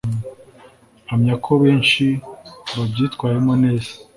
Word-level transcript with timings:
mpamya 1.05 1.33
ko 1.43 1.51
benshi 1.63 2.05
babyitwayemo 2.75 3.53
neza 3.63 3.91